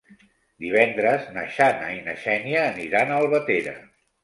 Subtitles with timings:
[0.63, 3.79] Divendres na Jana i na Xènia aniran a Albatera.